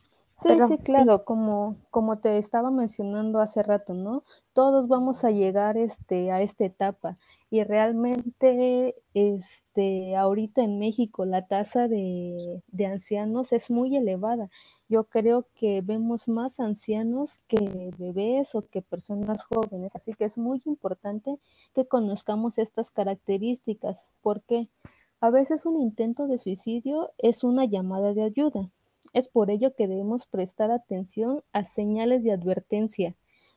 Sí, 0.42 0.54
sí, 0.68 0.78
claro, 0.78 1.24
Como, 1.24 1.76
como 1.90 2.18
te 2.18 2.38
estaba 2.38 2.70
mencionando 2.70 3.40
hace 3.40 3.62
rato, 3.62 3.94
¿no? 3.94 4.24
Todos 4.52 4.88
vamos 4.88 5.24
a 5.24 5.30
llegar 5.30 5.76
este, 5.76 6.32
a 6.32 6.40
esta 6.42 6.64
etapa 6.64 7.16
y 7.50 7.62
realmente 7.62 8.96
este, 9.14 10.16
ahorita 10.16 10.62
en 10.62 10.78
México 10.78 11.24
la 11.24 11.46
tasa 11.46 11.86
de, 11.86 12.62
de 12.66 12.86
ancianos 12.86 13.52
es 13.52 13.70
muy 13.70 13.96
elevada. 13.96 14.50
Yo 14.88 15.04
creo 15.04 15.46
que 15.54 15.80
vemos 15.80 16.28
más 16.28 16.60
ancianos 16.60 17.40
que 17.46 17.90
bebés 17.98 18.54
o 18.54 18.62
que 18.62 18.82
personas 18.82 19.44
jóvenes, 19.44 19.94
así 19.94 20.14
que 20.14 20.24
es 20.24 20.38
muy 20.38 20.60
importante 20.64 21.38
que 21.74 21.86
conozcamos 21.86 22.58
estas 22.58 22.90
características, 22.90 24.06
porque 24.22 24.68
a 25.20 25.30
veces 25.30 25.66
un 25.66 25.78
intento 25.80 26.26
de 26.26 26.38
suicidio 26.38 27.12
es 27.18 27.44
una 27.44 27.64
llamada 27.64 28.12
de 28.12 28.24
ayuda 28.24 28.70
es 29.12 29.28
por 29.28 29.50
ello 29.50 29.74
que 29.74 29.88
debemos 29.88 30.26
prestar 30.26 30.70
atención 30.70 31.42
a 31.52 31.64
señales 31.64 32.22
de 32.24 32.32
advertencia. 32.32 33.14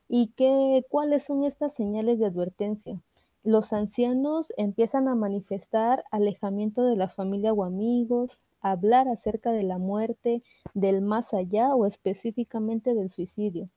¿Y 0.07 0.33
qué, 0.35 0.85
cuáles 0.89 1.23
son 1.23 1.43
estas 1.43 1.73
señales 1.73 2.19
de 2.19 2.25
advertencia? 2.25 3.01
Los 3.43 3.73
ancianos 3.73 4.51
empiezan 4.57 5.07
a 5.07 5.15
manifestar 5.15 6.03
alejamiento 6.11 6.83
de 6.83 6.95
la 6.95 7.07
familia 7.07 7.53
o 7.53 7.63
amigos, 7.63 8.39
hablar 8.59 9.07
acerca 9.07 9.51
de 9.51 9.63
la 9.63 9.77
muerte, 9.77 10.41
del 10.73 11.01
más 11.01 11.33
allá 11.33 11.75
o 11.75 11.85
específicamente 11.85 12.95
del 12.95 13.09
suicidio, 13.09 13.69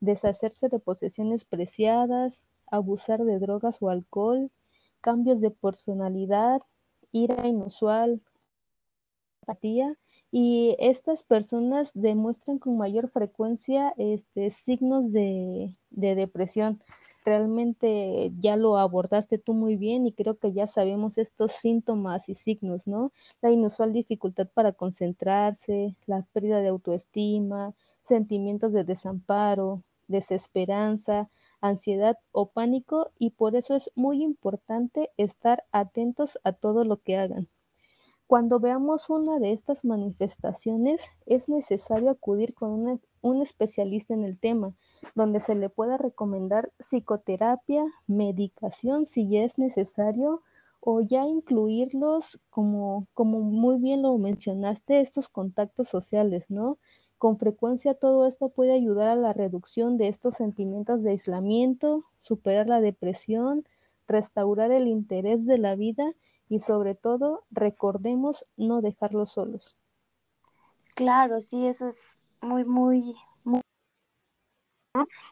deshacerse 0.00 0.68
de 0.68 0.78
posesiones 0.78 1.44
preciadas, 1.44 2.44
abusar 2.66 3.24
de 3.24 3.38
drogas 3.38 3.80
o 3.80 3.88
alcohol, 3.88 4.50
cambios 5.00 5.40
de 5.40 5.50
personalidad, 5.50 6.60
ira 7.10 7.46
inusual, 7.46 8.20
apatía 9.42 9.96
y 10.36 10.74
estas 10.80 11.22
personas 11.22 11.92
demuestran 11.94 12.58
con 12.58 12.76
mayor 12.76 13.08
frecuencia 13.08 13.94
este, 13.96 14.50
signos 14.50 15.12
de, 15.12 15.76
depresión. 15.90 16.82
Realmente 17.24 18.32
ya 18.40 18.56
lo 18.56 18.76
abordaste 18.78 19.38
tú 19.38 19.54
muy 19.54 19.76
bien 19.76 20.08
y 20.08 20.12
creo 20.12 20.36
que 20.36 20.52
ya 20.52 20.66
sabemos 20.66 21.18
estos 21.18 21.52
síntomas 21.52 22.28
y 22.28 22.34
signos, 22.34 22.88
¿no? 22.88 23.12
La 23.42 23.52
inusual 23.52 23.92
dificultad 23.92 24.48
para 24.52 24.72
concentrarse, 24.72 25.94
la 26.06 26.26
pérdida 26.32 26.60
de 26.60 26.68
autoestima, 26.68 27.72
sentimientos 28.08 28.72
de 28.72 28.82
desamparo, 28.82 29.84
desesperanza, 30.08 31.30
ansiedad 31.60 32.18
o 32.32 32.50
pánico 32.50 33.12
y 33.20 33.30
por 33.30 33.54
eso 33.54 33.76
es 33.76 33.88
muy 33.94 34.24
importante 34.24 35.12
estar 35.16 35.62
atentos 35.70 36.40
a 36.42 36.50
todo 36.54 36.82
lo 36.82 36.96
que 36.96 37.18
hagan. 37.18 37.48
Cuando 38.26 38.58
veamos 38.58 39.10
una 39.10 39.38
de 39.38 39.52
estas 39.52 39.84
manifestaciones, 39.84 41.02
es 41.26 41.48
necesario 41.48 42.10
acudir 42.10 42.54
con 42.54 43.00
un 43.20 43.42
especialista 43.42 44.14
en 44.14 44.24
el 44.24 44.38
tema, 44.38 44.74
donde 45.14 45.40
se 45.40 45.54
le 45.54 45.68
pueda 45.68 45.98
recomendar 45.98 46.72
psicoterapia, 46.78 47.84
medicación 48.06 49.06
si 49.06 49.28
ya 49.28 49.44
es 49.44 49.58
necesario, 49.58 50.42
o 50.80 51.00
ya 51.00 51.26
incluirlos 51.26 52.38
como, 52.50 53.06
como 53.14 53.40
muy 53.40 53.78
bien 53.78 54.02
lo 54.02 54.16
mencionaste, 54.18 55.00
estos 55.00 55.28
contactos 55.28 55.88
sociales, 55.88 56.46
¿no? 56.50 56.78
Con 57.16 57.38
frecuencia 57.38 57.94
todo 57.94 58.26
esto 58.26 58.50
puede 58.50 58.72
ayudar 58.72 59.08
a 59.08 59.16
la 59.16 59.32
reducción 59.32 59.96
de 59.96 60.08
estos 60.08 60.34
sentimientos 60.34 61.02
de 61.02 61.10
aislamiento, 61.10 62.04
superar 62.18 62.68
la 62.68 62.82
depresión, 62.82 63.64
restaurar 64.06 64.72
el 64.72 64.88
interés 64.88 65.46
de 65.46 65.56
la 65.56 65.74
vida 65.74 66.14
y 66.48 66.60
sobre 66.60 66.94
todo 66.94 67.44
recordemos 67.50 68.46
no 68.56 68.80
dejarlos 68.80 69.32
solos. 69.32 69.76
Claro, 70.94 71.40
sí, 71.40 71.66
eso 71.66 71.88
es 71.88 72.18
muy, 72.40 72.64
muy, 72.64 73.16
muy... 73.42 73.60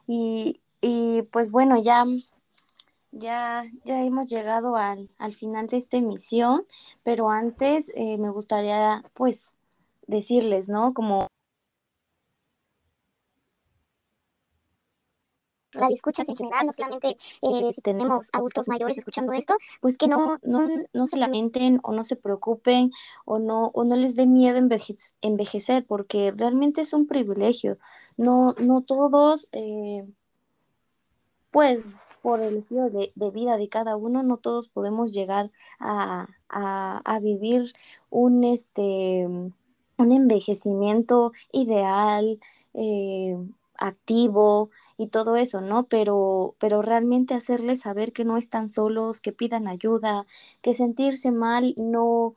Y, 0.07 0.61
y 0.81 1.23
pues 1.31 1.51
bueno, 1.51 1.81
ya, 1.81 2.05
ya, 3.13 3.65
ya 3.85 4.05
hemos 4.05 4.27
llegado 4.29 4.77
al, 4.77 5.11
al 5.19 5.35
final 5.35 5.67
de 5.67 5.77
esta 5.77 5.97
emisión, 5.97 6.67
pero 7.05 7.31
antes 7.31 7.91
eh, 7.95 8.19
me 8.19 8.31
gustaría 8.31 9.05
pues 9.15 9.57
decirles, 10.07 10.69
¿no? 10.69 10.95
Como 10.95 11.29
radio 15.73 15.95
escuchas 15.95 16.29
en 16.29 16.37
general, 16.37 16.67
no 16.67 16.73
solamente 16.73 17.17
eh, 17.43 17.73
si 17.73 17.81
tenemos 17.81 18.29
adultos 18.33 18.69
mayores 18.69 18.99
escuchando 18.99 19.33
esto, 19.33 19.57
pues 19.81 19.97
que 19.97 20.09
no, 20.09 20.39
no, 20.43 20.69
no 20.93 21.07
se 21.07 21.17
lamenten 21.17 21.81
o 21.83 21.93
no 21.93 22.05
se 22.05 22.17
preocupen 22.17 22.91
o 23.25 23.39
no, 23.39 23.71
o 23.75 23.85
no 23.85 23.97
les 23.97 24.15
dé 24.15 24.27
miedo 24.27 24.59
envejecer, 25.21 25.87
porque 25.87 26.33
realmente 26.37 26.81
es 26.81 26.93
un 26.93 27.07
privilegio. 27.07 27.79
No, 28.17 28.55
no 28.61 28.83
todos, 28.83 29.49
eh, 29.53 30.07
pues 31.51 31.99
por 32.23 32.41
el 32.41 32.57
estilo 32.57 32.89
de, 32.89 33.31
vida 33.33 33.57
de 33.57 33.69
cada 33.69 33.97
uno, 33.97 34.23
no 34.23 34.37
todos 34.37 34.69
podemos 34.69 35.13
llegar 35.13 35.51
a, 35.81 36.29
a, 36.49 37.19
vivir 37.21 37.73
un, 38.11 38.45
este, 38.45 39.27
un 39.27 40.13
envejecimiento 40.13 41.33
ideal, 41.51 42.39
eh, 42.75 43.37
activo, 43.77 44.71
y 45.03 45.09
todo 45.09 45.37
eso, 45.37 45.61
¿no? 45.61 45.87
Pero, 45.89 46.57
pero 46.59 46.83
realmente 46.83 47.35
hacerles 47.35 47.81
saber 47.81 48.13
que 48.13 48.25
no 48.25 48.37
están 48.37 48.71
solos, 48.71 49.21
que 49.21 49.33
pidan 49.33 49.69
ayuda, 49.69 50.27
que 50.63 50.75
sentirse 50.75 51.33
mal 51.33 51.75
no, 51.77 52.37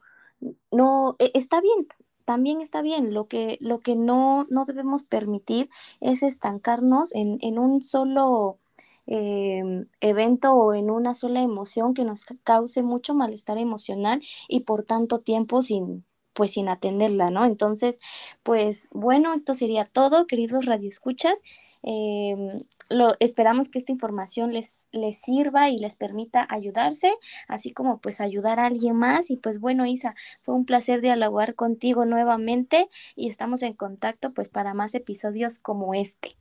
no, 0.71 1.15
e, 1.19 1.32
está 1.36 1.62
bien, 1.62 1.88
también 2.25 2.62
está 2.62 2.82
bien. 2.82 3.13
Lo 3.13 3.28
que, 3.28 3.58
lo 3.62 3.80
que 3.80 3.95
no, 3.95 4.47
no 4.49 4.65
debemos 4.65 5.04
permitir 5.04 5.69
es 6.01 6.23
estancarnos 6.23 7.13
en, 7.15 7.38
en 7.41 7.60
un 7.60 7.82
solo 7.84 8.60
em, 9.08 9.88
evento 10.01 10.54
o 10.54 10.73
en 10.73 10.89
una 10.89 11.13
sola 11.13 11.41
emoción 11.41 11.93
que 11.93 12.04
nos 12.06 12.25
cause 12.43 12.82
mucho 12.84 13.13
malestar 13.13 13.58
emocional 13.60 14.21
y 14.47 14.62
por 14.62 14.84
tanto 14.84 15.19
tiempo 15.19 15.62
sin 15.63 16.06
pues 16.34 16.51
sin 16.54 16.67
atenderla, 16.69 17.32
¿no? 17.32 17.45
Entonces, 17.45 17.99
pues 18.43 18.89
bueno, 18.91 19.34
esto 19.34 19.54
sería 19.54 19.86
todo, 19.86 20.28
queridos 20.28 20.65
radioescuchas. 20.65 21.39
Em, 21.88 22.63
lo, 22.89 23.13
esperamos 23.19 23.69
que 23.69 23.78
esta 23.78 23.91
información 23.91 24.52
les, 24.52 24.88
les 24.91 25.19
sirva 25.19 25.69
y 25.69 25.78
les 25.78 25.95
permita 25.95 26.48
ayudarse, 26.50 27.13
así 27.48 27.74
como 27.74 28.00
pues 28.00 28.21
ayudar 28.21 28.60
a 28.60 28.65
alguien 28.65 28.95
más. 28.95 29.30
Y 29.30 29.38
pues 29.38 29.60
bueno, 29.60 29.86
Isa, 29.86 30.15
fue 30.41 30.56
un 30.56 30.65
placer 30.65 31.02
dialogar 31.02 31.54
contigo 31.54 32.06
nuevamente 32.06 32.89
y 33.15 33.30
estamos 33.30 33.62
en 33.62 33.74
contacto 33.74 34.34
pues 34.34 34.50
para 34.50 34.74
más 34.74 34.95
episodios 34.95 35.60
como 35.60 35.93
este. 35.93 36.36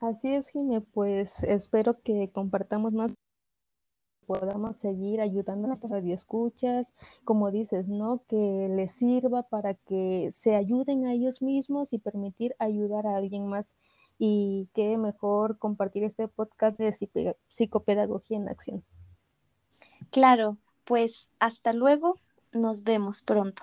Así 0.00 0.32
es, 0.32 0.48
Jimé, 0.50 0.80
pues 0.80 1.42
espero 1.42 2.00
que 2.00 2.30
compartamos 2.32 2.92
más 2.92 3.12
podamos 4.28 4.76
seguir 4.76 5.22
ayudando 5.22 5.64
a 5.64 5.68
nuestras 5.68 5.90
radioescuchas, 5.90 6.92
como 7.24 7.50
dices, 7.50 7.88
¿no? 7.88 8.22
Que 8.28 8.68
les 8.68 8.92
sirva 8.92 9.44
para 9.44 9.72
que 9.72 10.28
se 10.32 10.54
ayuden 10.54 11.06
a 11.06 11.14
ellos 11.14 11.40
mismos 11.40 11.94
y 11.94 11.98
permitir 11.98 12.54
ayudar 12.58 13.06
a 13.06 13.16
alguien 13.16 13.46
más. 13.46 13.72
Y 14.18 14.68
qué 14.74 14.98
mejor 14.98 15.58
compartir 15.58 16.04
este 16.04 16.28
podcast 16.28 16.78
de 16.78 16.94
psicopedagogía 17.48 18.36
en 18.36 18.50
acción. 18.50 18.84
Claro, 20.10 20.58
pues 20.84 21.30
hasta 21.38 21.72
luego, 21.72 22.16
nos 22.52 22.82
vemos 22.82 23.22
pronto. 23.22 23.62